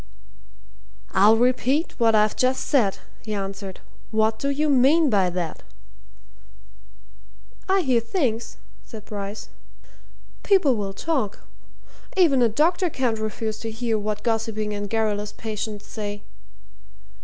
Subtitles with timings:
[1.11, 3.81] "I'll repeat what I've just said," he answered.
[4.09, 5.61] "What do you mean by that?"
[7.69, 9.49] "I hear things," said Bryce.
[10.41, 11.45] "People will talk
[12.17, 16.23] even a doctor can't refuse to hear what gossiping and garrulous patients say.